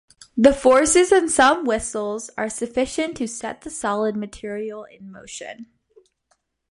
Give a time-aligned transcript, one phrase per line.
[0.35, 5.67] The forces in some whistles are sufficient to set the solid material in motion.